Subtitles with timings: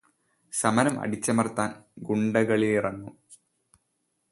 [0.53, 1.69] സമരം അടിച്ചമർത്താൻ
[1.99, 3.15] ഗുണ്ടകളിറങ്ങും.